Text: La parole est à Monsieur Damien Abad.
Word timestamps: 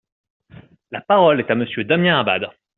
La 0.89 0.99
parole 1.01 1.41
est 1.41 1.51
à 1.51 1.53
Monsieur 1.53 1.83
Damien 1.83 2.19
Abad. 2.19 2.49